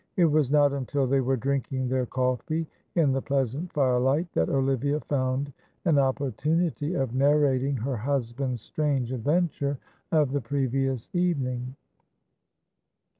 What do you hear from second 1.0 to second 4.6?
they were drinking their coffee in the pleasant firelight that